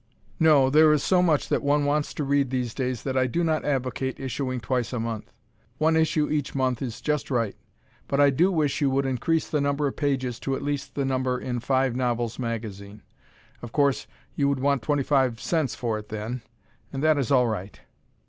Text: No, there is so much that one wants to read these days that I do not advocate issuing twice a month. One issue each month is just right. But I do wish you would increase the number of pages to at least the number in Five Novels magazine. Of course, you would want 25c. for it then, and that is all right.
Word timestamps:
No, 0.39 0.71
there 0.71 0.91
is 0.93 1.03
so 1.03 1.21
much 1.21 1.47
that 1.49 1.61
one 1.61 1.85
wants 1.85 2.11
to 2.15 2.23
read 2.23 2.49
these 2.49 2.73
days 2.73 3.03
that 3.03 3.15
I 3.15 3.27
do 3.27 3.43
not 3.43 3.63
advocate 3.63 4.19
issuing 4.19 4.59
twice 4.59 4.91
a 4.93 4.99
month. 4.99 5.31
One 5.77 5.95
issue 5.95 6.27
each 6.27 6.55
month 6.55 6.81
is 6.81 7.01
just 7.01 7.29
right. 7.29 7.55
But 8.07 8.19
I 8.19 8.31
do 8.31 8.51
wish 8.51 8.81
you 8.81 8.89
would 8.89 9.05
increase 9.05 9.47
the 9.47 9.61
number 9.61 9.85
of 9.85 9.95
pages 9.95 10.39
to 10.39 10.55
at 10.55 10.63
least 10.63 10.95
the 10.95 11.05
number 11.05 11.39
in 11.39 11.59
Five 11.59 11.95
Novels 11.95 12.39
magazine. 12.39 13.03
Of 13.61 13.73
course, 13.73 14.07
you 14.33 14.49
would 14.49 14.59
want 14.59 14.81
25c. 14.81 15.75
for 15.75 15.99
it 15.99 16.09
then, 16.09 16.41
and 16.91 17.03
that 17.03 17.19
is 17.19 17.29
all 17.31 17.45
right. 17.45 17.79